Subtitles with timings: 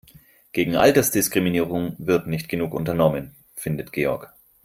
[0.51, 4.33] Gegen Altersdiskriminierung wird nicht genug unternommen, findet Georg.